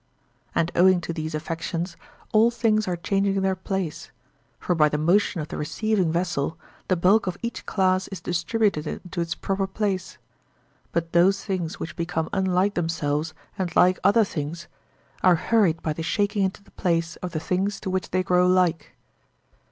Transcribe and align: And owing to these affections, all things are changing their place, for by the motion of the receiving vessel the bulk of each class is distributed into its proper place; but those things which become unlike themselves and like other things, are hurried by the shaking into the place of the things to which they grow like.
And 0.55 0.71
owing 0.75 0.99
to 1.01 1.13
these 1.13 1.35
affections, 1.35 1.95
all 2.33 2.49
things 2.49 2.87
are 2.87 2.95
changing 2.95 3.39
their 3.43 3.55
place, 3.55 4.09
for 4.57 4.73
by 4.73 4.89
the 4.89 4.97
motion 4.97 5.41
of 5.41 5.49
the 5.49 5.57
receiving 5.59 6.11
vessel 6.11 6.57
the 6.87 6.95
bulk 6.95 7.27
of 7.27 7.37
each 7.43 7.67
class 7.67 8.07
is 8.07 8.19
distributed 8.19 8.87
into 8.87 9.21
its 9.21 9.35
proper 9.35 9.67
place; 9.67 10.17
but 10.91 11.11
those 11.13 11.45
things 11.45 11.79
which 11.79 11.95
become 11.95 12.29
unlike 12.33 12.73
themselves 12.73 13.35
and 13.59 13.75
like 13.75 13.99
other 14.03 14.23
things, 14.23 14.67
are 15.21 15.35
hurried 15.35 15.79
by 15.83 15.93
the 15.93 16.01
shaking 16.01 16.43
into 16.43 16.63
the 16.63 16.71
place 16.71 17.15
of 17.17 17.29
the 17.29 17.39
things 17.39 17.79
to 17.81 17.91
which 17.91 18.09
they 18.09 18.23
grow 18.23 18.47
like. 18.47 18.93